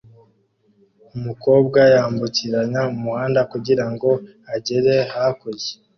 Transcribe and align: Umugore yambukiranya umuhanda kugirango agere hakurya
Umugore 1.15 1.83
yambukiranya 1.95 2.81
umuhanda 2.95 3.41
kugirango 3.51 4.09
agere 4.55 4.93
hakurya 5.11 5.73